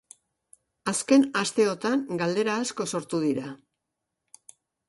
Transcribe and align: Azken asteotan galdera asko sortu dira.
Azken 0.91 1.25
asteotan 1.43 2.03
galdera 2.23 2.57
asko 2.65 2.91
sortu 2.95 3.23
dira. 3.29 3.55